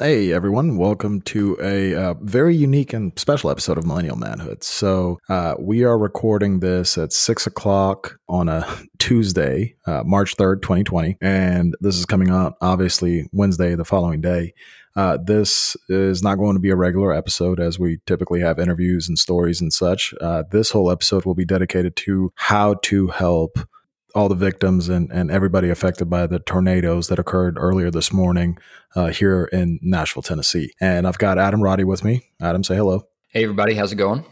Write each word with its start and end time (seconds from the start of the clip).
Hey 0.00 0.32
everyone, 0.32 0.78
welcome 0.78 1.20
to 1.26 1.58
a 1.60 1.94
uh, 1.94 2.14
very 2.22 2.56
unique 2.56 2.94
and 2.94 3.12
special 3.18 3.50
episode 3.50 3.76
of 3.76 3.84
Millennial 3.84 4.16
Manhood. 4.16 4.64
So, 4.64 5.18
uh, 5.28 5.56
we 5.58 5.84
are 5.84 5.98
recording 5.98 6.60
this 6.60 6.96
at 6.96 7.12
six 7.12 7.46
o'clock 7.46 8.18
on 8.26 8.48
a 8.48 8.66
Tuesday, 8.98 9.76
uh, 9.84 10.02
March 10.06 10.38
3rd, 10.38 10.62
2020, 10.62 11.18
and 11.20 11.76
this 11.82 11.98
is 11.98 12.06
coming 12.06 12.30
out 12.30 12.54
obviously 12.62 13.28
Wednesday, 13.32 13.74
the 13.74 13.84
following 13.84 14.22
day. 14.22 14.54
Uh, 14.96 15.18
this 15.22 15.76
is 15.90 16.22
not 16.22 16.36
going 16.36 16.56
to 16.56 16.60
be 16.60 16.70
a 16.70 16.76
regular 16.76 17.12
episode 17.12 17.60
as 17.60 17.78
we 17.78 17.98
typically 18.06 18.40
have 18.40 18.58
interviews 18.58 19.06
and 19.06 19.18
stories 19.18 19.60
and 19.60 19.70
such. 19.70 20.14
Uh, 20.18 20.44
this 20.50 20.70
whole 20.70 20.90
episode 20.90 21.26
will 21.26 21.34
be 21.34 21.44
dedicated 21.44 21.94
to 21.96 22.32
how 22.36 22.72
to 22.84 23.08
help 23.08 23.58
all 24.14 24.28
the 24.28 24.34
victims 24.34 24.88
and, 24.88 25.10
and 25.12 25.30
everybody 25.30 25.70
affected 25.70 26.10
by 26.10 26.26
the 26.26 26.38
tornadoes 26.38 27.08
that 27.08 27.18
occurred 27.18 27.56
earlier 27.58 27.90
this 27.90 28.12
morning 28.12 28.58
uh, 28.94 29.08
here 29.08 29.44
in 29.52 29.78
Nashville, 29.82 30.22
Tennessee. 30.22 30.72
And 30.80 31.06
I've 31.06 31.18
got 31.18 31.38
Adam 31.38 31.62
Roddy 31.62 31.84
with 31.84 32.04
me. 32.04 32.22
Adam, 32.40 32.64
say 32.64 32.76
hello. 32.76 33.06
Hey, 33.28 33.44
everybody. 33.44 33.74
How's 33.74 33.92
it 33.92 33.96
going? 33.96 34.24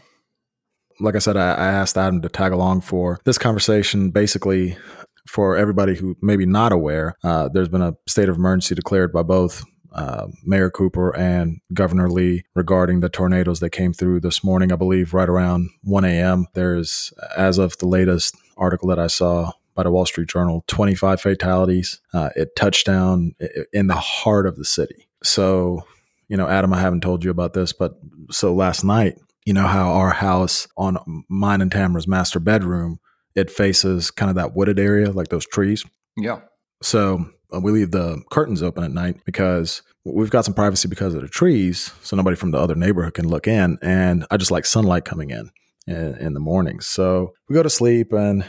Like 0.99 1.15
I 1.15 1.19
said, 1.19 1.37
I, 1.37 1.53
I 1.53 1.67
asked 1.67 1.97
Adam 1.97 2.21
to 2.21 2.29
tag 2.29 2.51
along 2.51 2.81
for 2.81 3.19
this 3.23 3.37
conversation. 3.37 4.11
Basically, 4.11 4.77
for 5.25 5.55
everybody 5.55 5.95
who 5.95 6.15
may 6.21 6.35
be 6.35 6.45
not 6.45 6.73
aware, 6.73 7.15
uh, 7.23 7.47
there's 7.47 7.69
been 7.69 7.81
a 7.81 7.93
state 8.07 8.27
of 8.27 8.35
emergency 8.35 8.75
declared 8.75 9.13
by 9.13 9.23
both 9.23 9.63
uh, 9.93 10.27
Mayor 10.43 10.69
Cooper 10.69 11.15
and 11.15 11.59
Governor 11.73 12.09
Lee 12.09 12.43
regarding 12.55 12.99
the 12.99 13.09
tornadoes 13.09 13.59
that 13.59 13.71
came 13.71 13.93
through 13.93 14.19
this 14.19 14.43
morning, 14.43 14.71
I 14.71 14.75
believe, 14.75 15.13
right 15.13 15.29
around 15.29 15.69
1 15.83 16.05
a.m. 16.05 16.47
There's, 16.53 17.13
as 17.35 17.57
of 17.57 17.77
the 17.77 17.87
latest 17.87 18.35
article 18.57 18.89
that 18.89 18.99
I 18.99 19.07
saw, 19.07 19.51
by 19.79 19.83
the 19.83 19.91
Wall 19.91 20.05
Street 20.05 20.27
Journal 20.27 20.65
25 20.67 21.21
fatalities. 21.21 22.01
Uh, 22.13 22.31
it 22.35 22.53
touched 22.57 22.85
down 22.85 23.33
in 23.71 23.87
the 23.87 23.95
heart 23.95 24.45
of 24.45 24.57
the 24.57 24.65
city. 24.65 25.07
So, 25.23 25.85
you 26.27 26.35
know, 26.35 26.49
Adam, 26.49 26.73
I 26.73 26.81
haven't 26.81 26.99
told 26.99 27.23
you 27.23 27.31
about 27.31 27.53
this, 27.53 27.71
but 27.71 27.93
so 28.29 28.53
last 28.53 28.83
night, 28.83 29.17
you 29.45 29.53
know 29.53 29.67
how 29.67 29.93
our 29.93 30.09
house 30.09 30.67
on 30.75 31.23
mine 31.29 31.61
and 31.61 31.71
Tamara's 31.71 32.09
master 32.09 32.41
bedroom, 32.41 32.99
it 33.35 33.49
faces 33.49 34.11
kind 34.11 34.29
of 34.29 34.35
that 34.35 34.53
wooded 34.53 34.79
area, 34.79 35.11
like 35.11 35.29
those 35.29 35.47
trees. 35.47 35.85
Yeah. 36.17 36.41
So 36.83 37.29
uh, 37.55 37.61
we 37.61 37.71
leave 37.71 37.91
the 37.91 38.21
curtains 38.31 38.61
open 38.61 38.83
at 38.83 38.91
night 38.91 39.21
because 39.23 39.81
we've 40.03 40.29
got 40.29 40.43
some 40.43 40.53
privacy 40.53 40.89
because 40.89 41.13
of 41.13 41.21
the 41.21 41.29
trees, 41.29 41.93
so 42.03 42.17
nobody 42.17 42.35
from 42.35 42.51
the 42.51 42.57
other 42.57 42.75
neighborhood 42.75 43.13
can 43.13 43.29
look 43.29 43.47
in. 43.47 43.77
And 43.81 44.25
I 44.29 44.35
just 44.35 44.51
like 44.51 44.65
sunlight 44.65 45.05
coming 45.05 45.29
in 45.29 45.51
in, 45.87 46.17
in 46.17 46.33
the 46.33 46.41
morning. 46.41 46.81
So 46.81 47.33
we 47.47 47.53
go 47.53 47.63
to 47.63 47.69
sleep 47.69 48.11
and 48.11 48.43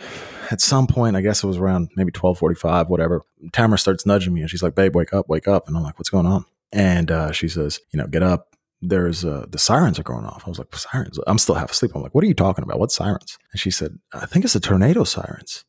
at 0.51 0.61
some 0.61 0.87
point, 0.87 1.17
I 1.17 1.20
guess 1.20 1.45
it 1.45 1.47
was 1.47 1.59
around 1.59 1.91
maybe 1.97 2.11
1245, 2.11 2.89
whatever, 2.89 3.23
Tamara 3.53 3.79
starts 3.79 4.05
nudging 4.05 4.34
me 4.34 4.41
and 4.41 4.51
she's 4.51 4.62
like, 4.62 4.75
babe, 4.75 4.97
wake 4.97 5.12
up, 5.12 5.29
wake 5.29 5.47
up. 5.47 5.69
And 5.69 5.77
I'm 5.77 5.83
like, 5.83 5.98
what's 5.98 6.11
going 6.11 6.27
on? 6.27 6.45
And 6.73 7.11
uh, 7.11 7.33
she 7.33 7.48
says, 7.48 7.81
you 7.92 7.98
know, 7.98 8.07
get 8.07 8.23
up. 8.23 8.48
There's 8.83 9.25
uh, 9.27 9.45
the 9.48 9.59
sirens 9.59 9.98
are 9.98 10.05
going 10.05 10.25
off. 10.25 10.42
I 10.47 10.48
was 10.48 10.59
like, 10.59 10.75
sirens? 10.75 11.19
I'm 11.27 11.39
still 11.39 11.55
half 11.55 11.70
asleep. 11.70 11.92
I'm 11.95 12.03
like, 12.03 12.15
what 12.15 12.25
are 12.25 12.29
you 12.29 12.34
talking 12.34 12.65
about? 12.65 12.79
What 12.79 12.91
sirens? 12.91 13.39
And 13.53 13.61
she 13.61 13.70
said, 13.70 13.98
I 14.15 14.25
think 14.25 14.45
it's 14.45 14.55
the 14.55 14.61
tornado 14.61 15.05
sirens. 15.05 15.65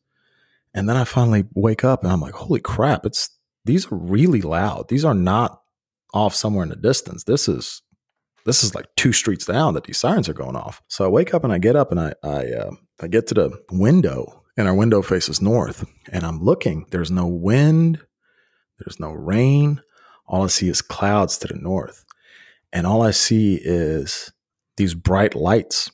And 0.74 0.88
then 0.88 0.96
I 0.96 1.04
finally 1.04 1.44
wake 1.54 1.84
up 1.84 2.02
and 2.02 2.10
I'm 2.10 2.22
like, 2.22 2.34
holy 2.34 2.60
crap, 2.60 3.04
it's 3.04 3.28
these 3.66 3.90
are 3.92 3.96
really 3.96 4.40
loud. 4.40 4.88
These 4.88 5.04
are 5.04 5.14
not 5.14 5.60
off 6.14 6.34
somewhere 6.34 6.62
in 6.62 6.70
the 6.70 6.76
distance. 6.76 7.24
This 7.24 7.48
is 7.48 7.82
this 8.44 8.64
is 8.64 8.74
like 8.74 8.86
two 8.96 9.12
streets 9.12 9.44
down 9.44 9.74
that 9.74 9.84
these 9.84 9.98
sirens 9.98 10.28
are 10.28 10.34
going 10.34 10.56
off. 10.56 10.82
So 10.88 11.04
I 11.04 11.08
wake 11.08 11.34
up 11.34 11.44
and 11.44 11.52
I 11.52 11.58
get 11.58 11.76
up 11.76 11.90
and 11.90 12.00
I 12.00 12.14
I, 12.24 12.46
uh, 12.46 12.70
I 13.00 13.08
get 13.08 13.26
to 13.28 13.34
the 13.34 13.62
window 13.70 14.41
and 14.56 14.68
our 14.68 14.74
window 14.74 15.02
faces 15.02 15.40
north. 15.40 15.84
And 16.10 16.24
I'm 16.24 16.42
looking, 16.42 16.86
there's 16.90 17.10
no 17.10 17.26
wind, 17.26 18.00
there's 18.78 19.00
no 19.00 19.12
rain. 19.12 19.80
All 20.26 20.44
I 20.44 20.48
see 20.48 20.68
is 20.68 20.82
clouds 20.82 21.38
to 21.38 21.48
the 21.48 21.54
north. 21.54 22.04
And 22.72 22.86
all 22.86 23.02
I 23.02 23.10
see 23.10 23.60
is 23.62 24.32
these 24.76 24.94
bright 24.94 25.34
lights 25.34 25.90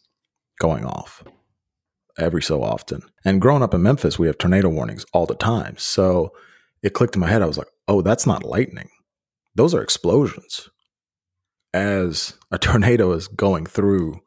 going 0.60 0.84
off 0.84 1.24
every 2.18 2.42
so 2.42 2.62
often. 2.62 3.02
And 3.24 3.40
growing 3.40 3.62
up 3.62 3.74
in 3.74 3.82
Memphis, 3.82 4.18
we 4.18 4.26
have 4.26 4.38
tornado 4.38 4.68
warnings 4.68 5.06
all 5.12 5.26
the 5.26 5.34
time. 5.34 5.76
So 5.78 6.32
it 6.82 6.94
clicked 6.94 7.14
in 7.16 7.20
my 7.20 7.28
head. 7.28 7.42
I 7.42 7.46
was 7.46 7.58
like, 7.58 7.68
oh, 7.86 8.02
that's 8.02 8.26
not 8.26 8.44
lightning. 8.44 8.90
Those 9.54 9.74
are 9.74 9.82
explosions. 9.82 10.68
As 11.72 12.34
a 12.50 12.58
tornado 12.58 13.12
is 13.12 13.28
going 13.28 13.66
through 13.66 14.20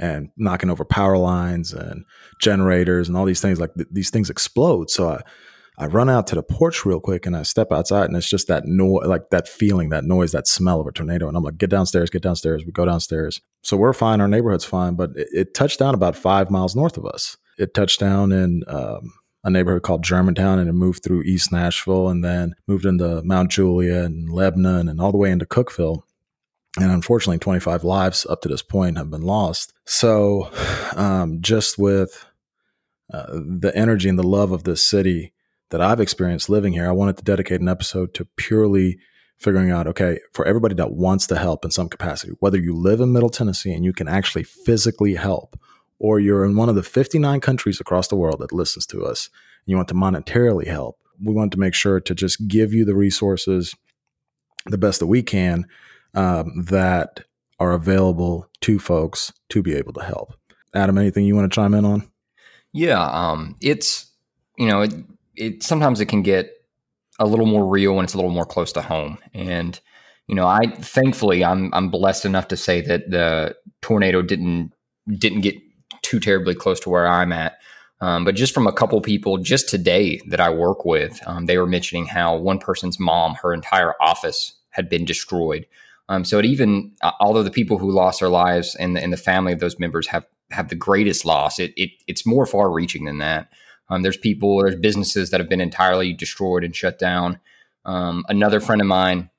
and 0.00 0.30
knocking 0.36 0.70
over 0.70 0.84
power 0.84 1.18
lines 1.18 1.72
and 1.72 2.04
generators 2.40 3.06
and 3.06 3.16
all 3.16 3.26
these 3.26 3.40
things 3.40 3.60
like 3.60 3.74
th- 3.74 3.88
these 3.92 4.10
things 4.10 4.30
explode. 4.30 4.90
So 4.90 5.10
i 5.10 5.20
i 5.78 5.86
run 5.86 6.10
out 6.10 6.26
to 6.26 6.34
the 6.34 6.42
porch 6.42 6.84
real 6.84 7.00
quick 7.00 7.24
and 7.24 7.34
i 7.34 7.42
step 7.42 7.72
outside 7.72 8.04
and 8.04 8.14
it's 8.14 8.28
just 8.28 8.48
that 8.48 8.66
noise 8.66 9.06
like 9.06 9.30
that 9.30 9.48
feeling 9.48 9.88
that 9.88 10.04
noise 10.04 10.32
that 10.32 10.46
smell 10.46 10.80
of 10.80 10.86
a 10.86 10.92
tornado. 10.92 11.28
And 11.28 11.36
i'm 11.36 11.44
like 11.44 11.58
get 11.58 11.70
downstairs 11.70 12.10
get 12.10 12.22
downstairs. 12.22 12.64
We 12.64 12.72
go 12.72 12.84
downstairs. 12.84 13.40
So 13.62 13.76
we're 13.76 13.92
fine. 13.92 14.20
Our 14.20 14.28
neighborhood's 14.28 14.64
fine 14.64 14.94
but 14.94 15.10
it, 15.14 15.28
it 15.32 15.54
touched 15.54 15.78
down 15.78 15.94
about 15.94 16.16
five 16.16 16.50
miles 16.50 16.74
north 16.74 16.96
of 16.96 17.06
us. 17.06 17.36
It 17.58 17.74
touched 17.74 18.00
down 18.00 18.32
in 18.32 18.62
um, 18.66 19.12
a 19.44 19.50
neighborhood 19.50 19.82
called 19.82 20.02
Germantown 20.02 20.58
and 20.58 20.68
it 20.68 20.74
moved 20.74 21.02
through 21.02 21.22
East 21.22 21.52
Nashville 21.52 22.08
and 22.08 22.24
then 22.24 22.54
moved 22.66 22.84
into 22.84 23.22
Mount 23.22 23.50
Juliet 23.50 24.06
and 24.06 24.30
Lebanon 24.30 24.88
and 24.88 25.00
all 25.00 25.12
the 25.12 25.18
way 25.18 25.30
into 25.30 25.46
Cookeville 25.46 26.02
and 26.78 26.90
unfortunately 26.90 27.38
25 27.38 27.82
lives 27.84 28.26
up 28.26 28.42
to 28.42 28.48
this 28.48 28.62
point 28.62 28.96
have 28.96 29.10
been 29.10 29.22
lost. 29.22 29.72
So 29.86 30.50
um, 30.94 31.38
just 31.40 31.78
with 31.78 32.24
uh, 33.12 33.26
the 33.32 33.72
energy 33.74 34.08
and 34.08 34.18
the 34.18 34.26
love 34.26 34.52
of 34.52 34.62
this 34.62 34.84
city 34.84 35.32
that 35.70 35.80
i've 35.80 36.00
experienced 36.00 36.48
living 36.48 36.72
here 36.72 36.88
i 36.88 36.92
wanted 36.92 37.16
to 37.16 37.24
dedicate 37.24 37.60
an 37.60 37.68
episode 37.68 38.14
to 38.14 38.24
purely 38.36 38.98
figuring 39.36 39.70
out 39.70 39.88
okay 39.88 40.20
for 40.32 40.46
everybody 40.46 40.76
that 40.76 40.92
wants 40.92 41.26
to 41.26 41.36
help 41.36 41.64
in 41.64 41.72
some 41.72 41.88
capacity 41.88 42.32
whether 42.38 42.58
you 42.58 42.72
live 42.72 43.00
in 43.00 43.12
middle 43.12 43.30
tennessee 43.30 43.72
and 43.72 43.84
you 43.84 43.92
can 43.92 44.06
actually 44.06 44.44
physically 44.44 45.14
help 45.14 45.58
or 45.98 46.20
you're 46.20 46.44
in 46.44 46.54
one 46.54 46.68
of 46.68 46.76
the 46.76 46.82
59 46.84 47.40
countries 47.40 47.80
across 47.80 48.06
the 48.06 48.16
world 48.16 48.38
that 48.38 48.52
listens 48.52 48.86
to 48.86 49.04
us 49.04 49.28
and 49.64 49.72
you 49.72 49.76
want 49.76 49.88
to 49.88 49.94
monetarily 49.94 50.66
help 50.66 50.98
we 51.20 51.32
want 51.32 51.50
to 51.50 51.58
make 51.58 51.74
sure 51.74 51.98
to 51.98 52.14
just 52.14 52.46
give 52.46 52.72
you 52.72 52.84
the 52.84 52.94
resources 52.94 53.74
the 54.66 54.78
best 54.78 55.00
that 55.00 55.06
we 55.06 55.22
can 55.22 55.66
um, 56.14 56.64
that 56.64 57.24
are 57.58 57.72
available 57.72 58.48
to 58.62 58.78
folks 58.78 59.32
to 59.50 59.62
be 59.62 59.74
able 59.74 59.92
to 59.92 60.02
help. 60.02 60.34
Adam, 60.74 60.98
anything 60.98 61.24
you 61.24 61.36
want 61.36 61.50
to 61.50 61.54
chime 61.54 61.74
in 61.74 61.84
on? 61.84 62.10
Yeah, 62.72 63.02
um, 63.02 63.56
it's 63.60 64.10
you 64.56 64.66
know 64.66 64.82
it, 64.82 64.94
it 65.36 65.62
sometimes 65.62 66.00
it 66.00 66.06
can 66.06 66.22
get 66.22 66.50
a 67.18 67.26
little 67.26 67.46
more 67.46 67.66
real 67.66 67.94
when 67.94 68.04
it's 68.04 68.14
a 68.14 68.16
little 68.16 68.30
more 68.30 68.46
close 68.46 68.72
to 68.72 68.82
home, 68.82 69.18
and 69.34 69.78
you 70.26 70.34
know 70.34 70.46
I 70.46 70.66
thankfully 70.80 71.44
I'm 71.44 71.72
I'm 71.74 71.90
blessed 71.90 72.24
enough 72.24 72.48
to 72.48 72.56
say 72.56 72.80
that 72.82 73.10
the 73.10 73.56
tornado 73.82 74.22
didn't 74.22 74.72
didn't 75.18 75.40
get 75.40 75.56
too 76.02 76.20
terribly 76.20 76.54
close 76.54 76.80
to 76.80 76.90
where 76.90 77.06
I'm 77.06 77.32
at. 77.32 77.58
Um, 78.00 78.24
but 78.24 78.34
just 78.34 78.54
from 78.54 78.66
a 78.66 78.72
couple 78.72 79.00
people 79.02 79.36
just 79.38 79.68
today 79.68 80.20
that 80.28 80.40
I 80.40 80.48
work 80.48 80.84
with, 80.86 81.20
um, 81.26 81.46
they 81.46 81.58
were 81.58 81.66
mentioning 81.66 82.06
how 82.06 82.36
one 82.36 82.58
person's 82.58 82.98
mom, 82.98 83.34
her 83.42 83.52
entire 83.52 83.94
office 84.00 84.54
had 84.70 84.88
been 84.88 85.04
destroyed. 85.04 85.66
Um, 86.10 86.24
so 86.24 86.40
it 86.40 86.44
even, 86.44 86.92
uh, 87.02 87.12
although 87.20 87.44
the 87.44 87.52
people 87.52 87.78
who 87.78 87.92
lost 87.92 88.18
their 88.18 88.28
lives 88.28 88.74
and 88.74 88.96
the, 88.96 89.02
and 89.02 89.12
the 89.12 89.16
family 89.16 89.52
of 89.52 89.60
those 89.60 89.78
members 89.78 90.08
have 90.08 90.26
have 90.50 90.68
the 90.68 90.74
greatest 90.74 91.24
loss, 91.24 91.60
it, 91.60 91.72
it 91.76 91.90
it's 92.08 92.26
more 92.26 92.44
far 92.44 92.68
reaching 92.68 93.04
than 93.04 93.18
that. 93.18 93.48
Um, 93.88 94.02
there's 94.02 94.16
people, 94.16 94.58
there's 94.58 94.74
businesses 94.74 95.30
that 95.30 95.38
have 95.38 95.48
been 95.48 95.60
entirely 95.60 96.12
destroyed 96.12 96.64
and 96.64 96.74
shut 96.74 96.98
down. 96.98 97.38
Um, 97.84 98.24
another 98.28 98.60
friend 98.60 98.80
of 98.80 98.88
mine 98.88 99.30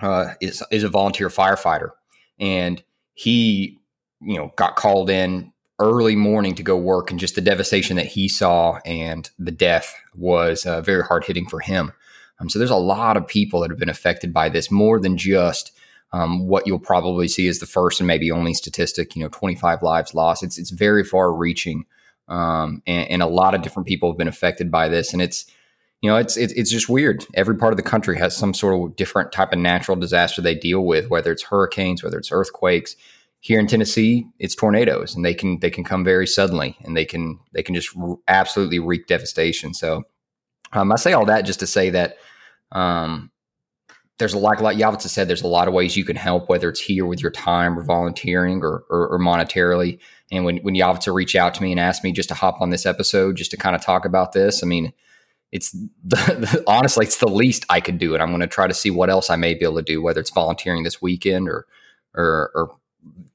uh, 0.00 0.34
is 0.40 0.62
is 0.70 0.84
a 0.84 0.88
volunteer 0.88 1.28
firefighter, 1.28 1.90
and 2.38 2.82
he, 3.14 3.80
you 4.20 4.36
know, 4.36 4.52
got 4.56 4.76
called 4.76 5.10
in 5.10 5.52
early 5.80 6.14
morning 6.14 6.54
to 6.54 6.62
go 6.62 6.76
work, 6.76 7.10
and 7.10 7.18
just 7.18 7.34
the 7.34 7.40
devastation 7.40 7.96
that 7.96 8.06
he 8.06 8.28
saw 8.28 8.78
and 8.84 9.30
the 9.36 9.50
death 9.50 9.92
was 10.14 10.64
uh, 10.64 10.80
very 10.80 11.02
hard 11.02 11.24
hitting 11.24 11.48
for 11.48 11.58
him. 11.58 11.92
Um, 12.38 12.48
so 12.48 12.60
there's 12.60 12.70
a 12.70 12.76
lot 12.76 13.16
of 13.16 13.26
people 13.26 13.60
that 13.60 13.70
have 13.70 13.80
been 13.80 13.88
affected 13.88 14.32
by 14.32 14.48
this, 14.48 14.70
more 14.70 15.00
than 15.00 15.16
just 15.16 15.72
um, 16.14 16.46
what 16.46 16.64
you'll 16.64 16.78
probably 16.78 17.26
see 17.26 17.48
is 17.48 17.58
the 17.58 17.66
first 17.66 17.98
and 17.98 18.06
maybe 18.06 18.30
only 18.30 18.54
statistic. 18.54 19.16
You 19.16 19.22
know, 19.22 19.28
25 19.30 19.82
lives 19.82 20.14
lost. 20.14 20.44
It's 20.44 20.58
it's 20.58 20.70
very 20.70 21.02
far 21.02 21.32
reaching, 21.32 21.86
um, 22.28 22.82
and, 22.86 23.10
and, 23.10 23.22
a 23.22 23.26
lot 23.26 23.54
of 23.54 23.62
different 23.62 23.88
people 23.88 24.10
have 24.10 24.16
been 24.16 24.28
affected 24.28 24.70
by 24.70 24.88
this. 24.88 25.12
And 25.12 25.20
it's 25.20 25.44
you 26.02 26.08
know, 26.08 26.16
it's, 26.16 26.36
it's 26.36 26.52
it's 26.52 26.70
just 26.70 26.88
weird. 26.88 27.26
Every 27.34 27.56
part 27.56 27.72
of 27.72 27.78
the 27.78 27.82
country 27.82 28.16
has 28.18 28.36
some 28.36 28.54
sort 28.54 28.90
of 28.90 28.94
different 28.94 29.32
type 29.32 29.52
of 29.52 29.58
natural 29.58 29.96
disaster 29.96 30.40
they 30.40 30.54
deal 30.54 30.84
with, 30.84 31.10
whether 31.10 31.32
it's 31.32 31.42
hurricanes, 31.42 32.04
whether 32.04 32.18
it's 32.18 32.30
earthquakes. 32.30 32.94
Here 33.40 33.58
in 33.58 33.66
Tennessee, 33.66 34.26
it's 34.38 34.54
tornadoes, 34.54 35.16
and 35.16 35.24
they 35.24 35.34
can 35.34 35.58
they 35.58 35.70
can 35.70 35.82
come 35.82 36.04
very 36.04 36.28
suddenly, 36.28 36.76
and 36.84 36.96
they 36.96 37.04
can 37.04 37.40
they 37.52 37.64
can 37.64 37.74
just 37.74 37.90
absolutely 38.28 38.78
wreak 38.78 39.08
devastation. 39.08 39.74
So, 39.74 40.04
um, 40.72 40.92
I 40.92 40.96
say 40.96 41.12
all 41.12 41.26
that 41.26 41.42
just 41.42 41.60
to 41.60 41.66
say 41.66 41.90
that 41.90 42.18
um, 42.70 43.32
there's 44.18 44.34
a 44.34 44.38
lot, 44.38 44.60
like 44.60 44.76
Yavitsa 44.76 45.08
said, 45.08 45.28
there's 45.28 45.42
a 45.42 45.48
lot 45.48 45.66
of 45.66 45.74
ways 45.74 45.96
you 45.96 46.04
can 46.04 46.16
help, 46.16 46.48
whether 46.48 46.68
it's 46.68 46.80
here 46.80 47.04
with 47.06 47.20
your 47.20 47.32
time 47.32 47.78
or 47.78 47.82
volunteering 47.82 48.62
or, 48.62 48.84
or, 48.88 49.08
or 49.08 49.18
monetarily. 49.18 49.98
And 50.30 50.44
when, 50.44 50.58
when 50.58 50.74
Yavitsa 50.74 51.12
reached 51.12 51.34
out 51.34 51.54
to 51.54 51.62
me 51.62 51.72
and 51.72 51.80
asked 51.80 52.04
me 52.04 52.12
just 52.12 52.28
to 52.28 52.34
hop 52.34 52.60
on 52.60 52.70
this 52.70 52.86
episode, 52.86 53.36
just 53.36 53.50
to 53.50 53.56
kind 53.56 53.74
of 53.74 53.82
talk 53.82 54.04
about 54.04 54.32
this, 54.32 54.62
I 54.62 54.66
mean, 54.66 54.92
it's 55.50 55.70
the, 56.04 56.16
the, 56.16 56.64
honestly 56.66 57.06
it's 57.06 57.18
the 57.18 57.28
least 57.28 57.64
I 57.68 57.80
could 57.80 57.98
do, 57.98 58.14
and 58.14 58.22
I'm 58.22 58.30
going 58.30 58.40
to 58.40 58.46
try 58.46 58.66
to 58.66 58.74
see 58.74 58.90
what 58.90 59.10
else 59.10 59.30
I 59.30 59.36
may 59.36 59.54
be 59.54 59.64
able 59.64 59.76
to 59.76 59.82
do, 59.82 60.02
whether 60.02 60.20
it's 60.20 60.30
volunteering 60.30 60.82
this 60.82 61.02
weekend 61.02 61.48
or 61.48 61.66
or, 62.16 62.52
or 62.54 62.76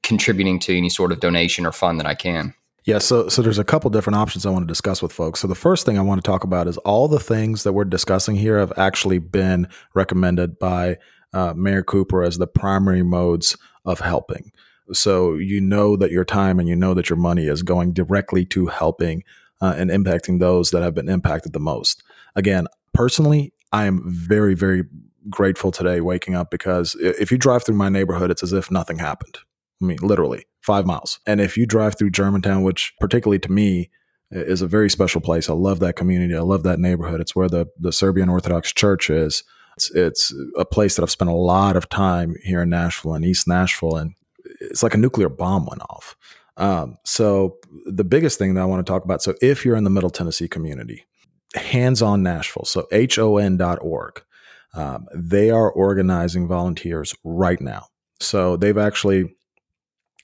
contributing 0.02 0.58
to 0.58 0.76
any 0.76 0.88
sort 0.88 1.12
of 1.12 1.20
donation 1.20 1.66
or 1.66 1.72
fund 1.72 2.00
that 2.00 2.06
I 2.06 2.14
can. 2.14 2.54
Yeah, 2.84 2.98
so 2.98 3.28
so 3.28 3.42
there's 3.42 3.58
a 3.58 3.64
couple 3.64 3.90
different 3.90 4.16
options 4.16 4.46
I 4.46 4.50
want 4.50 4.62
to 4.62 4.72
discuss 4.72 5.02
with 5.02 5.12
folks. 5.12 5.40
So 5.40 5.48
the 5.48 5.54
first 5.54 5.84
thing 5.84 5.98
I 5.98 6.02
want 6.02 6.22
to 6.22 6.28
talk 6.28 6.44
about 6.44 6.66
is 6.66 6.78
all 6.78 7.08
the 7.08 7.20
things 7.20 7.62
that 7.62 7.72
we're 7.72 7.84
discussing 7.84 8.36
here 8.36 8.58
have 8.58 8.72
actually 8.76 9.18
been 9.18 9.68
recommended 9.94 10.58
by 10.58 10.96
uh, 11.32 11.52
Mayor 11.54 11.82
Cooper 11.82 12.22
as 12.22 12.38
the 12.38 12.46
primary 12.46 13.02
modes 13.02 13.56
of 13.84 14.00
helping. 14.00 14.50
So 14.92 15.34
you 15.34 15.60
know 15.60 15.96
that 15.96 16.10
your 16.10 16.24
time 16.24 16.58
and 16.58 16.68
you 16.68 16.74
know 16.74 16.94
that 16.94 17.10
your 17.10 17.18
money 17.18 17.46
is 17.46 17.62
going 17.62 17.92
directly 17.92 18.44
to 18.46 18.66
helping 18.66 19.24
uh, 19.60 19.74
and 19.76 19.90
impacting 19.90 20.40
those 20.40 20.70
that 20.70 20.82
have 20.82 20.94
been 20.94 21.08
impacted 21.08 21.52
the 21.52 21.60
most. 21.60 22.02
Again, 22.34 22.66
personally, 22.92 23.52
I 23.72 23.84
am 23.84 24.02
very, 24.06 24.54
very 24.54 24.84
grateful 25.28 25.70
today 25.70 26.00
waking 26.00 26.34
up 26.34 26.50
because 26.50 26.96
if 26.98 27.30
you 27.30 27.38
drive 27.38 27.62
through 27.62 27.76
my 27.76 27.88
neighborhood, 27.88 28.30
it's 28.30 28.42
as 28.42 28.52
if 28.52 28.70
nothing 28.70 28.98
happened. 28.98 29.38
I 29.80 29.84
mean, 29.84 29.98
literally 30.02 30.46
five 30.60 30.86
miles. 30.86 31.20
And 31.26 31.40
if 31.40 31.56
you 31.56 31.66
drive 31.66 31.96
through 31.96 32.10
Germantown, 32.10 32.62
which 32.62 32.92
particularly 33.00 33.38
to 33.40 33.52
me 33.52 33.90
is 34.30 34.62
a 34.62 34.66
very 34.66 34.90
special 34.90 35.20
place, 35.20 35.48
I 35.48 35.54
love 35.54 35.80
that 35.80 35.96
community. 35.96 36.34
I 36.34 36.40
love 36.40 36.62
that 36.64 36.78
neighborhood. 36.78 37.20
It's 37.20 37.34
where 37.34 37.48
the, 37.48 37.66
the 37.78 37.92
Serbian 37.92 38.28
Orthodox 38.28 38.72
Church 38.72 39.10
is. 39.10 39.42
It's, 39.76 39.90
it's 39.92 40.34
a 40.56 40.64
place 40.64 40.96
that 40.96 41.02
I've 41.02 41.10
spent 41.10 41.30
a 41.30 41.34
lot 41.34 41.76
of 41.76 41.88
time 41.88 42.34
here 42.42 42.62
in 42.62 42.68
Nashville 42.68 43.14
and 43.14 43.24
East 43.24 43.48
Nashville. 43.48 43.96
And 43.96 44.14
it's 44.60 44.82
like 44.82 44.94
a 44.94 44.98
nuclear 44.98 45.28
bomb 45.28 45.66
went 45.66 45.82
off. 45.82 46.16
Um, 46.56 46.98
so 47.04 47.56
the 47.86 48.04
biggest 48.04 48.38
thing 48.38 48.54
that 48.54 48.60
I 48.60 48.66
want 48.66 48.84
to 48.84 48.90
talk 48.90 49.04
about. 49.04 49.22
So 49.22 49.34
if 49.40 49.64
you're 49.64 49.76
in 49.76 49.84
the 49.84 49.90
Middle 49.90 50.10
Tennessee 50.10 50.48
community, 50.48 51.06
Hands 51.56 52.00
on 52.00 52.22
Nashville, 52.22 52.64
so 52.64 52.86
hon.org, 52.92 54.22
um, 54.74 55.08
they 55.12 55.50
are 55.50 55.68
organizing 55.72 56.46
volunteers 56.46 57.12
right 57.24 57.60
now. 57.60 57.86
So 58.20 58.56
they've 58.56 58.78
actually 58.78 59.34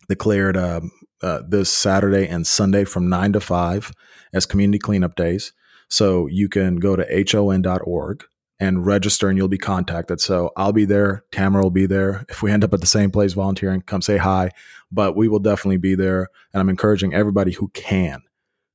declared 0.09 0.57
um, 0.57 0.91
uh, 1.23 1.43
this 1.49 1.71
Saturday 1.71 2.27
and 2.27 2.47
Sunday 2.47 2.85
from 2.85 3.09
9 3.09 3.35
to 3.35 3.41
5 3.41 3.93
as 4.33 4.47
community 4.47 4.79
cleanup 4.79 5.17
days. 5.17 5.53
So 5.89 6.27
you 6.27 6.49
can 6.49 6.77
go 6.77 6.97
to 6.97 7.05
hon.org 7.05 8.25
and 8.59 8.87
register 8.87 9.29
and 9.29 9.37
you'll 9.37 9.49
be 9.49 9.59
contacted. 9.59 10.21
So 10.21 10.51
I'll 10.57 10.73
be 10.73 10.85
there. 10.85 11.25
Tamara 11.31 11.63
will 11.63 11.71
be 11.71 11.87
there. 11.87 12.25
If 12.29 12.43
we 12.43 12.51
end 12.51 12.65
up 12.65 12.73
at 12.73 12.81
the 12.81 12.87
same 12.87 13.11
place 13.11 13.35
volunteering, 13.35 13.83
come 13.83 14.03
say 14.03 14.17
hi. 14.17 14.51
But 14.91 15.17
we 15.17 15.29
will 15.29 15.39
definitely 15.39 15.77
be 15.77 15.95
there. 15.95 16.29
And 16.53 16.61
I'm 16.61 16.69
encouraging 16.69 17.13
everybody 17.13 17.53
who 17.53 17.69
can 17.69 18.23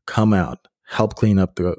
come 0.05 0.33
out, 0.33 0.67
help 0.87 1.15
clean 1.15 1.39
up 1.39 1.55
the 1.55 1.75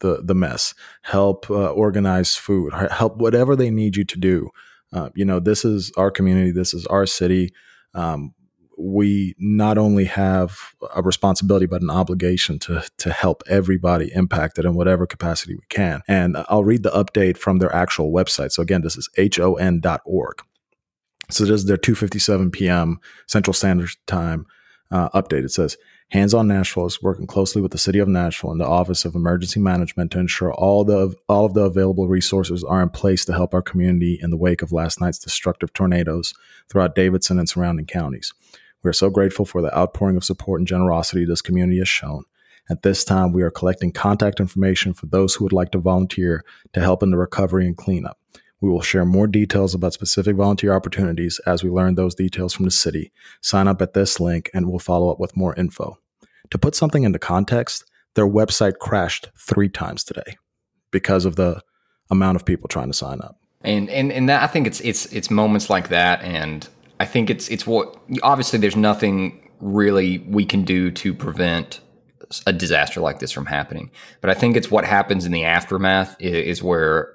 the, 0.00 0.22
the 0.24 0.34
mess, 0.34 0.74
help 1.02 1.48
uh, 1.50 1.70
organize 1.70 2.34
food, 2.34 2.72
help 2.90 3.16
whatever 3.18 3.54
they 3.54 3.70
need 3.70 3.96
you 3.96 4.04
to 4.04 4.18
do. 4.18 4.50
Uh, 4.92 5.10
you 5.14 5.24
know, 5.24 5.40
this 5.40 5.64
is 5.64 5.92
our 5.96 6.10
community. 6.10 6.50
This 6.50 6.74
is 6.74 6.86
our 6.86 7.06
city. 7.06 7.52
Um, 7.94 8.34
we 8.78 9.34
not 9.38 9.78
only 9.78 10.04
have 10.04 10.58
a 10.94 11.02
responsibility 11.02 11.66
but 11.66 11.82
an 11.82 11.90
obligation 11.90 12.58
to 12.58 12.82
to 12.98 13.12
help 13.12 13.42
everybody 13.48 14.12
impacted 14.14 14.64
in 14.64 14.74
whatever 14.74 15.06
capacity 15.06 15.54
we 15.54 15.64
can. 15.68 16.02
And 16.08 16.36
I'll 16.48 16.64
read 16.64 16.82
the 16.82 16.90
update 16.90 17.36
from 17.36 17.58
their 17.58 17.74
actual 17.74 18.12
website. 18.12 18.52
So 18.52 18.62
again, 18.62 18.82
this 18.82 18.96
is 18.96 19.08
hon.org. 19.16 20.42
So 21.30 21.44
this 21.44 21.60
is 21.60 21.64
their 21.66 21.76
2:57 21.76 22.52
p.m. 22.52 23.00
Central 23.26 23.54
Standard 23.54 23.90
Time 24.06 24.46
uh, 24.90 25.08
update. 25.10 25.44
It 25.44 25.52
says 25.52 25.76
Hands 26.10 26.32
on 26.34 26.46
Nashville 26.46 26.86
is 26.86 27.02
working 27.02 27.26
closely 27.26 27.60
with 27.60 27.72
the 27.72 27.78
City 27.78 27.98
of 27.98 28.06
Nashville 28.06 28.52
and 28.52 28.60
the 28.60 28.66
Office 28.66 29.04
of 29.04 29.16
Emergency 29.16 29.58
Management 29.58 30.12
to 30.12 30.20
ensure 30.20 30.54
all 30.54 30.84
the 30.84 31.16
all 31.28 31.44
of 31.44 31.54
the 31.54 31.62
available 31.62 32.06
resources 32.06 32.62
are 32.62 32.80
in 32.80 32.90
place 32.90 33.24
to 33.24 33.32
help 33.32 33.52
our 33.52 33.62
community 33.62 34.16
in 34.22 34.30
the 34.30 34.36
wake 34.36 34.62
of 34.62 34.70
last 34.70 35.00
night's 35.00 35.18
destructive 35.18 35.72
tornadoes 35.72 36.32
throughout 36.68 36.94
Davidson 36.94 37.40
and 37.40 37.48
surrounding 37.48 37.86
counties. 37.86 38.32
We 38.86 38.90
are 38.90 38.92
so 38.92 39.10
grateful 39.10 39.44
for 39.44 39.62
the 39.62 39.76
outpouring 39.76 40.16
of 40.16 40.22
support 40.22 40.60
and 40.60 40.68
generosity 40.68 41.24
this 41.24 41.42
community 41.42 41.80
has 41.80 41.88
shown. 41.88 42.22
At 42.70 42.84
this 42.84 43.02
time, 43.02 43.32
we 43.32 43.42
are 43.42 43.50
collecting 43.50 43.90
contact 43.90 44.38
information 44.38 44.94
for 44.94 45.06
those 45.06 45.34
who 45.34 45.42
would 45.42 45.52
like 45.52 45.72
to 45.72 45.78
volunteer 45.78 46.44
to 46.72 46.78
help 46.78 47.02
in 47.02 47.10
the 47.10 47.16
recovery 47.16 47.66
and 47.66 47.76
cleanup. 47.76 48.16
We 48.60 48.70
will 48.70 48.82
share 48.82 49.04
more 49.04 49.26
details 49.26 49.74
about 49.74 49.94
specific 49.94 50.36
volunteer 50.36 50.72
opportunities 50.72 51.40
as 51.48 51.64
we 51.64 51.70
learn 51.70 51.96
those 51.96 52.14
details 52.14 52.54
from 52.54 52.64
the 52.64 52.70
city. 52.70 53.10
Sign 53.40 53.66
up 53.66 53.82
at 53.82 53.94
this 53.94 54.20
link 54.20 54.50
and 54.54 54.68
we'll 54.68 54.78
follow 54.78 55.10
up 55.10 55.18
with 55.18 55.36
more 55.36 55.52
info. 55.56 55.98
To 56.52 56.56
put 56.56 56.76
something 56.76 57.02
into 57.02 57.18
context, 57.18 57.84
their 58.14 58.28
website 58.28 58.78
crashed 58.78 59.30
three 59.36 59.68
times 59.68 60.04
today 60.04 60.36
because 60.92 61.24
of 61.24 61.34
the 61.34 61.60
amount 62.08 62.36
of 62.36 62.44
people 62.44 62.68
trying 62.68 62.92
to 62.92 62.96
sign 62.96 63.20
up. 63.20 63.36
And 63.62 63.90
and 63.90 64.12
and 64.12 64.28
that 64.28 64.44
I 64.44 64.46
think 64.46 64.68
it's 64.68 64.80
it's 64.82 65.06
it's 65.06 65.28
moments 65.28 65.68
like 65.68 65.88
that 65.88 66.22
and 66.22 66.68
I 66.98 67.04
think 67.04 67.30
it's 67.30 67.48
it's 67.48 67.66
what 67.66 67.96
obviously 68.22 68.58
there's 68.58 68.76
nothing 68.76 69.50
really 69.60 70.18
we 70.18 70.44
can 70.44 70.64
do 70.64 70.90
to 70.90 71.14
prevent 71.14 71.80
a 72.46 72.52
disaster 72.52 73.00
like 73.00 73.18
this 73.18 73.32
from 73.32 73.46
happening. 73.46 73.90
But 74.20 74.30
I 74.30 74.34
think 74.34 74.56
it's 74.56 74.70
what 74.70 74.84
happens 74.84 75.24
in 75.26 75.32
the 75.32 75.44
aftermath 75.44 76.16
is, 76.20 76.58
is 76.58 76.62
where 76.62 77.14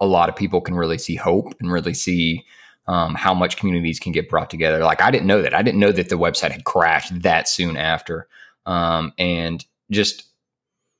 a 0.00 0.06
lot 0.06 0.28
of 0.28 0.36
people 0.36 0.60
can 0.60 0.74
really 0.74 0.98
see 0.98 1.16
hope 1.16 1.54
and 1.60 1.70
really 1.70 1.94
see 1.94 2.44
um, 2.86 3.14
how 3.14 3.34
much 3.34 3.56
communities 3.56 4.00
can 4.00 4.12
get 4.12 4.28
brought 4.28 4.50
together. 4.50 4.80
Like 4.80 5.02
I 5.02 5.10
didn't 5.10 5.26
know 5.26 5.42
that. 5.42 5.54
I 5.54 5.62
didn't 5.62 5.80
know 5.80 5.92
that 5.92 6.08
the 6.08 6.16
website 6.18 6.50
had 6.50 6.64
crashed 6.64 7.22
that 7.22 7.48
soon 7.48 7.76
after. 7.76 8.28
Um, 8.66 9.12
and 9.18 9.64
just 9.90 10.24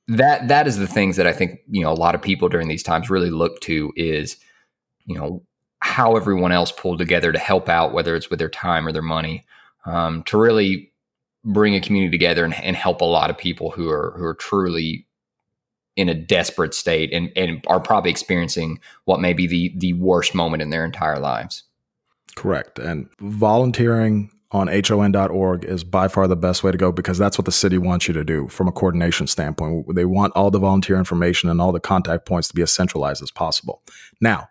that 0.07 0.47
that 0.49 0.67
is 0.67 0.77
the 0.77 0.87
things 0.87 1.15
that 1.15 1.27
I 1.27 1.33
think 1.33 1.59
you 1.69 1.81
know 1.81 1.91
a 1.91 1.93
lot 1.93 2.15
of 2.15 2.21
people 2.21 2.49
during 2.49 2.67
these 2.67 2.83
times 2.83 3.09
really 3.09 3.29
look 3.29 3.59
to 3.61 3.93
is 3.95 4.37
you 5.05 5.17
know 5.17 5.43
how 5.83 6.15
everyone 6.15 6.53
else 6.53 6.71
pulled 6.71 6.97
together 6.97 7.33
to 7.33 7.37
help 7.37 7.67
out, 7.67 7.91
whether 7.91 8.15
it's 8.15 8.29
with 8.29 8.39
their 8.39 8.49
time 8.49 8.87
or 8.87 8.93
their 8.93 9.01
money, 9.01 9.45
um, 9.85 10.23
to 10.23 10.37
really 10.37 10.93
bring 11.43 11.75
a 11.75 11.81
community 11.81 12.09
together 12.09 12.45
and, 12.45 12.53
and, 12.63 12.77
help 12.77 13.01
a 13.01 13.05
lot 13.05 13.29
of 13.29 13.37
people 13.37 13.69
who 13.69 13.89
are 13.89 14.13
who 14.17 14.23
are 14.23 14.33
truly 14.33 15.05
in 15.97 16.07
a 16.07 16.13
desperate 16.13 16.73
state 16.73 17.11
and, 17.11 17.33
and 17.35 17.61
are 17.67 17.81
probably 17.81 18.09
experiencing 18.09 18.79
what 19.03 19.19
may 19.19 19.33
be 19.33 19.45
the 19.45 19.73
the 19.75 19.91
worst 19.93 20.33
moment 20.33 20.61
in 20.61 20.69
their 20.69 20.85
entire 20.85 21.19
lives. 21.19 21.63
Correct. 22.37 22.79
And 22.79 23.09
volunteering 23.19 24.31
on 24.51 24.69
hon.org 24.69 25.65
is 25.65 25.83
by 25.83 26.07
far 26.07 26.27
the 26.27 26.37
best 26.37 26.63
way 26.63 26.71
to 26.71 26.77
go 26.77 26.93
because 26.93 27.17
that's 27.17 27.37
what 27.37 27.45
the 27.45 27.51
city 27.51 27.77
wants 27.77 28.07
you 28.07 28.13
to 28.13 28.23
do 28.23 28.47
from 28.47 28.69
a 28.69 28.71
coordination 28.71 29.27
standpoint. 29.27 29.93
They 29.95 30.05
want 30.05 30.31
all 30.33 30.49
the 30.49 30.59
volunteer 30.59 30.97
information 30.97 31.49
and 31.49 31.59
all 31.59 31.73
the 31.73 31.79
contact 31.81 32.25
points 32.25 32.47
to 32.47 32.55
be 32.55 32.61
as 32.61 32.71
centralized 32.71 33.21
as 33.21 33.31
possible. 33.31 33.81
Now, 34.21 34.49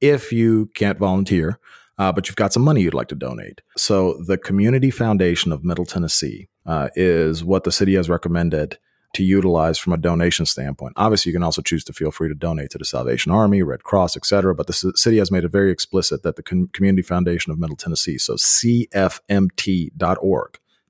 if 0.00 0.32
you 0.32 0.70
can't 0.74 0.98
volunteer, 0.98 1.58
uh, 1.98 2.12
but 2.12 2.28
you've 2.28 2.36
got 2.36 2.52
some 2.52 2.62
money 2.62 2.82
you'd 2.82 2.94
like 2.94 3.08
to 3.08 3.14
donate. 3.14 3.60
So 3.76 4.22
the 4.26 4.38
Community 4.38 4.90
Foundation 4.90 5.52
of 5.52 5.64
Middle 5.64 5.86
Tennessee 5.86 6.48
uh, 6.66 6.88
is 6.94 7.42
what 7.42 7.64
the 7.64 7.72
city 7.72 7.94
has 7.94 8.08
recommended 8.08 8.78
to 9.14 9.22
utilize 9.24 9.78
from 9.78 9.94
a 9.94 9.96
donation 9.96 10.44
standpoint. 10.46 10.92
Obviously, 10.96 11.30
you 11.30 11.34
can 11.34 11.42
also 11.42 11.62
choose 11.62 11.82
to 11.84 11.92
feel 11.92 12.10
free 12.10 12.28
to 12.28 12.34
donate 12.34 12.70
to 12.70 12.78
the 12.78 12.84
Salvation 12.84 13.32
Army, 13.32 13.62
Red 13.62 13.82
Cross, 13.82 14.16
etc. 14.16 14.54
But 14.54 14.66
the 14.66 14.72
c- 14.74 14.92
city 14.94 15.16
has 15.18 15.30
made 15.30 15.44
it 15.44 15.52
very 15.52 15.72
explicit 15.72 16.22
that 16.22 16.36
the 16.36 16.42
Com- 16.42 16.68
Community 16.68 17.02
Foundation 17.02 17.50
of 17.50 17.58
Middle 17.58 17.76
Tennessee, 17.76 18.18
so 18.18 18.34
CFMT.org, 18.34 19.90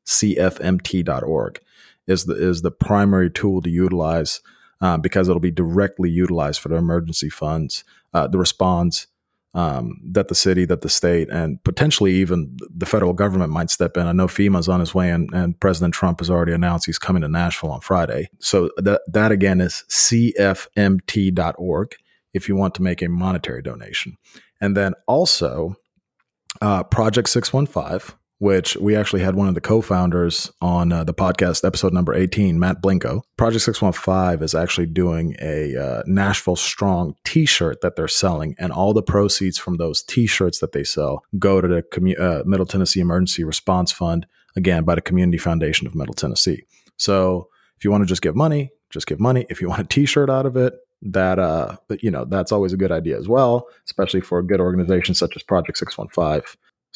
CFMT.org, 0.05 1.61
is 2.07 2.25
the 2.25 2.35
is 2.35 2.63
the 2.63 2.71
primary 2.71 3.31
tool 3.31 3.63
to 3.63 3.71
utilize 3.71 4.41
uh, 4.81 4.97
because 4.97 5.29
it'll 5.29 5.41
be 5.41 5.51
directly 5.51 6.11
utilized 6.11 6.61
for 6.61 6.69
the 6.69 6.77
emergency 6.77 7.29
funds 7.29 7.85
uh, 8.15 8.27
the 8.27 8.39
response 8.39 9.07
um, 9.55 10.01
that 10.05 10.29
the 10.29 10.35
city, 10.35 10.65
that 10.67 10.83
the 10.83 10.89
state, 10.89 11.29
and 11.31 11.63
potentially 11.65 12.13
even 12.15 12.57
the 12.61 12.87
federal 12.87 13.13
government 13.13 13.51
might 13.51 13.71
step 13.71 13.97
in. 13.97 14.07
I 14.07 14.13
know 14.13 14.27
FEMA's 14.27 14.69
on 14.69 14.81
his 14.81 14.95
way, 14.95 15.11
and, 15.11 15.33
and 15.33 15.59
President 15.59 15.95
Trump 15.95 16.21
has 16.21 16.31
already 16.31 16.53
announced 16.53 16.87
he's 16.87 16.99
coming 16.99 17.23
to 17.23 17.29
Nashville 17.29 17.71
on 17.73 17.81
Friday. 17.81 18.29
So 18.39 18.71
that 18.77 19.01
that 19.09 19.33
again 19.33 19.61
is 19.61 19.85
cfmt.org 19.89 21.17
if 22.35 22.49
you 22.49 22.57
want 22.57 22.75
to 22.75 22.83
make 22.83 23.03
a 23.03 23.09
monetary 23.09 23.63
donation, 23.63 24.17
and 24.61 24.77
then 24.77 24.93
also 25.07 25.77
uh, 26.61 26.85
Project 26.85 27.29
Six 27.29 27.53
One 27.53 27.67
Five 27.67 28.17
which 28.39 28.77
we 28.77 28.95
actually 28.95 29.23
had 29.23 29.35
one 29.35 29.49
of 29.49 29.55
the 29.55 29.61
co-founders 29.61 30.51
on 30.61 30.93
uh, 30.93 31.05
the 31.05 31.15
podcast 31.15 31.65
episode 31.65 31.93
number 31.93 32.15
18 32.15 32.59
matt 32.59 32.83
blinko. 32.83 33.23
Project 33.37 33.65
615 33.65 34.45
is 34.45 34.55
actually 34.55 34.87
doing 34.87 35.35
a 35.41 35.77
uh, 35.77 36.03
nashville 36.07 36.57
strong 36.57 37.15
t-shirt 37.25 37.81
that 37.81 37.97
they're 37.97 38.09
selling 38.09 38.55
and 38.59 38.73
all 38.73 38.93
the 38.93 39.03
proceeds 39.03 39.59
from 39.59 39.77
those 39.77 40.03
t-shirts 40.03 40.61
that 40.61 40.73
they 40.73 40.85
sell 40.85 41.25
go 41.39 41.61
to 41.61 41.69
the 41.69 41.83
commu- 41.83 42.19
uh, 42.21 42.43
middle 42.47 42.67
tennessee 42.67 43.01
emergency 43.01 43.45
response 43.45 43.93
fund 43.93 44.27
again 44.57 44.85
by 44.85 44.95
the 44.95 45.01
community 45.01 45.39
foundation 45.39 45.87
of 45.87 45.95
middle 45.95 46.15
tennessee. 46.15 46.63
So 46.97 47.49
if 47.77 47.85
you 47.85 47.91
want 47.91 48.03
to 48.03 48.07
just 48.07 48.23
give 48.23 48.37
money 48.37 48.71
just 48.91 49.07
give 49.07 49.21
money. 49.21 49.47
If 49.49 49.61
you 49.61 49.69
want 49.69 49.81
a 49.81 49.85
t-shirt 49.85 50.31
out 50.31 50.47
of 50.47 50.57
it 50.57 50.75
that 51.01 51.39
uh 51.39 51.77
you 52.01 52.11
know 52.11 52.25
that's 52.25 52.51
always 52.51 52.73
a 52.73 52.77
good 52.77 52.91
idea 52.91 53.17
as 53.17 53.29
well 53.29 53.69
especially 53.85 54.21
for 54.21 54.41
a 54.41 54.45
good 54.45 54.59
organization 54.59 55.15
such 55.15 55.37
as 55.37 55.45
project 55.45 55.79
615 55.79 56.43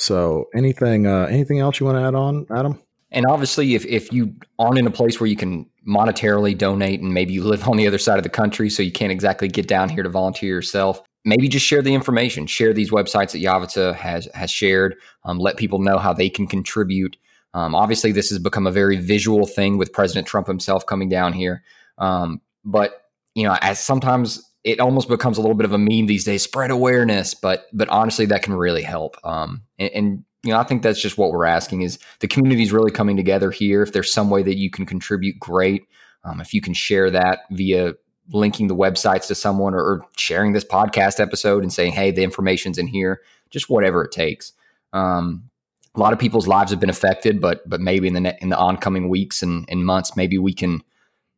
so 0.03 0.49
anything 0.55 1.07
uh, 1.07 1.27
anything 1.31 1.61
else 1.61 1.81
you 1.81 1.87
want 1.87 1.99
to 1.99 2.05
add 2.05 2.15
on, 2.15 2.47
Adam? 2.55 2.81
And 3.11 3.27
obviously, 3.27 3.75
if 3.75 3.85
if 3.87 4.13
you 4.13 4.35
aren't 4.59 4.79
in 4.79 4.87
a 4.87 4.91
place 4.91 5.21
where 5.21 5.29
you 5.29 5.37
can 5.37 5.67
monetarily 5.87 6.57
donate 6.57 7.01
and 7.01 7.13
maybe 7.13 7.33
you 7.33 7.43
live 7.45 7.67
on 7.69 7.77
the 7.77 7.87
other 7.87 7.99
side 7.99 8.17
of 8.17 8.23
the 8.23 8.31
country 8.31 8.71
so 8.71 8.83
you 8.83 8.93
can't 8.93 9.11
exactly 9.11 9.49
get 9.49 9.67
down 9.67 9.89
here 9.89 10.05
to 10.05 10.09
volunteer 10.09 10.49
yourself 10.49 11.03
maybe 11.25 11.49
just 11.49 11.67
share 11.67 11.83
the 11.83 11.95
information. 11.95 12.47
Share 12.47 12.73
these 12.73 12.91
websites 12.91 13.33
that 13.33 13.43
Yavata 13.43 13.95
has 13.95 14.29
has 14.35 14.51
shared. 14.51 14.97
Um, 15.25 15.39
let 15.39 15.57
people 15.57 15.79
know 15.79 15.99
how 15.99 16.13
they 16.13 16.29
can 16.29 16.47
contribute. 16.47 17.17
Um, 17.55 17.75
obviously 17.75 18.13
this 18.13 18.31
has 18.31 18.39
become 18.39 18.67
a 18.67 18.73
very 18.73 18.97
visual 18.97 19.47
thing 19.47 19.77
with 19.77 19.93
president 19.93 20.27
trump 20.27 20.47
himself 20.47 20.87
coming 20.87 21.09
down 21.09 21.33
here. 21.33 21.63
Um, 21.99 22.41
but 22.65 23.11
you 23.35 23.45
know 23.45 23.57
as 23.61 23.79
sometimes 23.81 24.51
it 24.65 24.79
almost 24.79 25.09
becomes 25.09 25.39
a 25.39 25.41
little 25.41 25.57
bit 25.57 25.65
of 25.65 25.73
a 25.73 25.79
meme 25.79 26.07
these 26.07 26.25
days 26.25 26.43
spread 26.43 26.71
awareness 26.71 27.35
but 27.35 27.67
but 27.73 27.89
honestly 27.89 28.27
that 28.27 28.43
can 28.43 28.55
really 28.55 28.83
help 28.83 29.17
um, 29.25 29.63
and, 29.79 29.91
and 29.93 30.25
you 30.43 30.53
know, 30.53 30.59
I 30.59 30.65
think 30.65 30.83
that's 30.83 31.01
just 31.01 31.19
what 31.19 31.31
we're 31.31 31.45
asking 31.45 31.83
is 31.83 31.99
the 32.21 32.29
community 32.29 32.63
is 32.63 32.73
really 32.73 32.91
coming 32.91 33.17
together 33.17 33.51
here. 33.51 33.83
If 33.83 33.93
there's 33.93 34.13
some 34.13 34.29
way 34.29 34.43
that 34.43 34.57
you 34.57 34.71
can 34.71 34.87
contribute, 34.87 35.39
great. 35.39 35.87
Um, 36.25 36.41
if 36.41 36.53
you 36.53 36.61
can 36.61 36.75
share 36.75 37.11
that 37.11 37.41
via 37.51 37.95
linking 38.33 38.69
the 38.69 38.77
websites 38.77 39.27
to 39.29 39.35
someone 39.35 39.75
or, 39.75 39.81
or, 39.81 40.07
sharing 40.17 40.53
this 40.53 40.65
podcast 40.65 41.21
episode 41.21 41.63
and 41.63 41.73
saying, 41.73 41.93
hey, 41.93 42.11
the 42.11 42.23
information's 42.23 42.79
in 42.79 42.87
here, 42.87 43.21
just 43.51 43.69
whatever 43.69 44.05
it 44.05 44.13
takes. 44.13 44.53
Um, 44.93 45.51
a 45.95 46.01
lot 46.01 46.13
of 46.13 46.19
people's 46.19 46.49
lives 46.49 46.71
have 46.71 46.81
been 46.81 46.91
affected, 46.91 47.41
but 47.41 47.69
but 47.69 47.81
maybe 47.81 48.09
in 48.09 48.15
the 48.15 48.21
ne- 48.21 48.39
in 48.41 48.49
the 48.49 48.57
oncoming 48.57 49.09
weeks 49.09 49.43
and, 49.43 49.67
and 49.69 49.85
months, 49.85 50.17
maybe 50.17 50.39
we 50.39 50.55
can 50.55 50.83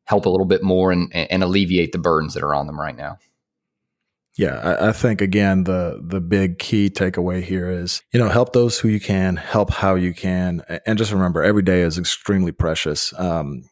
help 0.05 0.27
a 0.27 0.31
little 0.31 0.47
bit 0.47 0.63
more 0.63 0.93
and, 0.93 1.15
and 1.15 1.43
alleviate 1.43 1.93
the 1.93 1.99
burdens 1.99 2.35
that 2.35 2.43
are 2.43 2.55
on 2.55 2.67
them 2.67 2.81
right 2.81 2.97
now. 2.97 3.19
Yeah, 4.37 4.57
I, 4.57 4.89
I, 4.89 4.93
think 4.93 5.21
again 5.21 5.63
the 5.63 6.01
the 6.03 6.21
big 6.21 6.59
key 6.59 6.91
takeaway 6.91 7.41
here 7.41 7.71
is 7.71 8.03
you 8.13 8.19
know 8.19 8.29
help 8.29 8.53
those 8.53 8.81
who 8.81 8.89
you 8.89 8.99
can, 8.99 9.37
help 9.37 9.71
how 9.71 9.95
you 9.95 10.13
can, 10.13 10.63
and 10.85 10.99
just 10.99 11.13
remember 11.13 11.45
every 11.45 11.63
day 11.63 11.83
is 11.83 11.99
extremely 11.99 12.51
precious. 12.51 13.15
Um, 13.17 13.63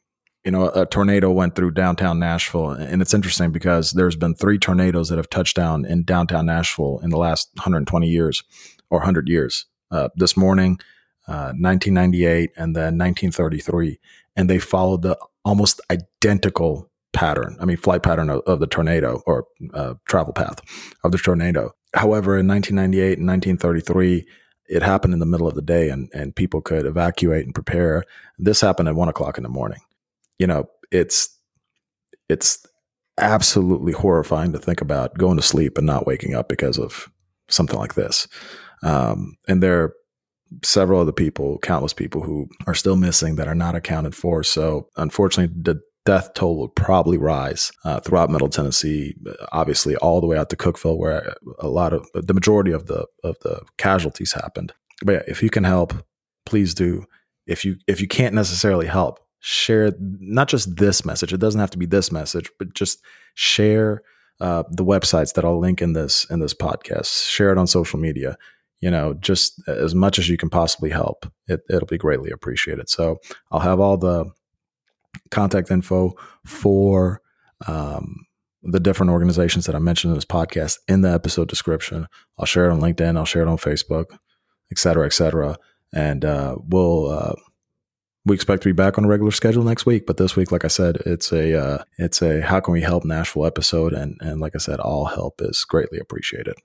you 0.45 0.53
know, 0.53 0.69
a 0.71 0.87
tornado 0.87 1.31
went 1.31 1.57
through 1.57 1.73
downtown 1.73 2.19
Nashville, 2.19 2.71
and 2.71 3.03
it's 3.03 3.15
interesting 3.15 3.51
because 3.51 3.93
there's 3.93 4.17
been 4.17 4.35
three 4.35 4.59
tornadoes 4.59 5.09
that 5.09 5.17
have 5.17 5.31
touched 5.31 5.57
down 5.57 5.85
in 5.85 6.05
downtown 6.05 6.47
Nashville 6.47 7.01
in 7.03 7.11
the 7.11 7.19
last 7.19 7.51
120 7.55 8.09
years 8.09 8.43
or 8.91 8.99
100 8.99 9.29
years. 9.29 9.67
Uh, 9.91 10.09
this 10.17 10.37
morning, 10.37 10.79
uh, 11.29 11.53
1998, 11.59 12.51
and 12.57 12.75
then 12.75 12.99
1933, 12.99 14.01
and 14.35 14.49
they 14.49 14.59
followed 14.59 15.03
the 15.03 15.17
almost 15.44 15.80
identical 15.90 16.90
pattern. 17.12 17.56
I 17.61 17.64
mean, 17.64 17.76
flight 17.76 18.02
pattern 18.02 18.30
of, 18.30 18.40
of 18.46 18.61
the 18.61 18.66
tornado 18.66 19.22
or 19.26 19.46
uh, 19.75 19.94
travel 20.08 20.32
path 20.32 20.61
of 21.04 21.12
the 21.12 21.18
tornado. 21.18 21.75
However, 21.94 22.38
in 22.38 22.49
1998 22.49 23.18
and 23.18 23.28
1933, 23.28 24.26
it 24.68 24.82
happened 24.82 25.12
in 25.12 25.20
the 25.20 25.26
middle 25.26 25.49
of 25.49 25.54
the 25.54 25.62
day 25.62 25.90
and, 25.90 26.08
and 26.14 26.34
people 26.34 26.62
could 26.62 26.87
evacuate 26.87 27.44
and 27.44 27.54
prepare. 27.54 28.04
This 28.38 28.61
happened 28.61 28.88
at 28.88 28.94
one 28.94 29.08
o'clock 29.08 29.37
in 29.37 29.42
the 29.42 29.50
morning. 29.50 29.80
You 30.38 30.46
know, 30.46 30.70
it's, 30.90 31.38
it's 32.28 32.64
absolutely 33.18 33.92
horrifying 33.92 34.52
to 34.52 34.58
think 34.58 34.80
about 34.80 35.18
going 35.18 35.37
to 35.37 35.42
sleep 35.42 35.76
and 35.76 35.87
not 35.87 36.06
waking 36.06 36.34
up 36.34 36.49
because 36.49 36.78
of 36.78 37.11
something 37.49 37.78
like 37.78 37.94
this. 37.94 38.26
Um, 38.82 39.37
and 39.46 39.62
there 39.62 39.92
several 40.64 41.00
other 41.00 41.12
people, 41.12 41.59
countless 41.59 41.92
people 41.92 42.23
who 42.23 42.49
are 42.66 42.75
still 42.75 42.97
missing 42.97 43.37
that 43.37 43.49
are 43.49 43.54
not 43.54 43.75
accounted 43.75 44.14
for. 44.14 44.42
So 44.42 44.88
unfortunately, 44.97 45.54
the 45.61 45.80
death 46.04 46.35
toll 46.35 46.56
will 46.56 46.68
probably 46.68 47.16
rise 47.16 47.71
uh, 47.85 48.00
throughout 48.00 48.30
Middle 48.30 48.49
Tennessee, 48.49 49.14
obviously 49.52 49.97
all 49.97 50.21
the 50.21 50.26
way 50.26 50.37
out 50.37 50.50
to 50.50 50.56
Cookeville, 50.56 50.99
where 50.99 51.35
a 51.59 51.68
lot 51.68 51.92
of 51.92 52.09
the 52.14 52.35
majority 52.35 52.73
of 52.73 52.87
the 52.87 53.06
of 53.23 53.37
the 53.40 53.62
casualties 53.78 54.32
happened. 54.32 54.73
But 55.04 55.12
yeah, 55.12 55.23
if 55.28 55.42
you 55.42 55.50
can 55.50 55.64
help, 55.64 55.94
please 56.47 56.75
do. 56.75 57.04
If 57.47 57.64
you 57.64 57.76
if 57.87 58.00
you 58.00 58.09
can't 58.09 58.35
necessarily 58.35 58.87
help, 58.87 59.21
share 59.40 59.92
not 59.99 60.49
just 60.49 60.76
this 60.76 61.04
message. 61.04 61.32
It 61.32 61.40
doesn't 61.40 61.61
have 61.61 61.71
to 61.71 61.78
be 61.78 61.87
this 61.87 62.11
message, 62.11 62.50
but 62.59 62.75
just 62.75 63.00
share 63.35 64.02
uh, 64.40 64.64
the 64.71 64.85
websites 64.85 65.35
that 65.35 65.44
I'll 65.44 65.61
link 65.61 65.82
in 65.82 65.92
this 65.92 66.25
in 66.30 66.40
this 66.40 66.54
podcast. 66.54 67.30
Share 67.30 67.52
it 67.52 67.59
on 67.59 67.66
social 67.66 67.99
media. 67.99 68.37
You 68.83 68.91
know, 68.91 69.15
just 69.15 69.62
as 69.69 69.95
much 69.95 70.19
as 70.19 70.29
you 70.29 70.37
can 70.37 70.51
possibly 70.51 70.91
help, 70.91 71.25
it, 71.47 71.61
it'll 71.71 71.87
be 71.87 71.97
greatly 71.97 72.33
appreciated. 72.33 72.91
So 72.91 73.21
I'll 73.51 73.61
have 73.61 73.81
all 73.81 73.97
the 73.97 74.27
contact 75.31 75.71
info 75.71 76.15
for 76.45 77.23
um, 77.69 78.27
the 78.62 78.81
different 78.81 79.12
organizations 79.12 79.67
that 79.67 79.77
I 79.77 79.79
mentioned 79.79 80.11
in 80.11 80.17
this 80.17 80.25
podcast 80.25 80.79
in 80.89 81.03
the 81.03 81.12
episode 81.12 81.49
description. 81.49 82.09
I'll 82.39 82.45
share 82.45 82.69
it 82.69 82.73
on 82.73 82.81
LinkedIn. 82.81 83.17
I'll 83.17 83.25
share 83.25 83.43
it 83.43 83.49
on 83.49 83.57
Facebook, 83.57 84.07
et 84.73 84.79
cetera, 84.79 85.07
et 85.07 85.12
cetera. 85.12 85.57
And 85.95 86.25
uh, 86.25 86.57
we'll 86.69 87.09
uh, 87.09 87.35
we 88.25 88.35
expect 88.35 88.62
to 88.62 88.69
be 88.69 88.73
back 88.73 88.99
on 88.99 89.05
a 89.05 89.09
regular 89.09 89.31
schedule 89.31 89.62
next 89.62 89.87
week. 89.87 90.07
But 90.07 90.17
this 90.17 90.35
week, 90.35 90.51
like 90.51 90.65
I 90.65 90.69
said, 90.69 90.97
it's 91.07 91.33
a 91.33 91.57
uh, 91.57 91.85
it's 91.99 92.21
a 92.21 92.41
how 92.41 92.61
can 92.61 92.73
we 92.73 92.81
help 92.81 93.05
Nashville 93.05 93.47
episode, 93.47 93.93
and 93.93 94.17
and 94.21 94.41
like 94.41 94.57
I 94.57 94.59
said, 94.59 94.81
all 94.81 95.05
help 95.07 95.41
is 95.41 95.65
greatly 95.65 95.99
appreciated. 95.99 96.57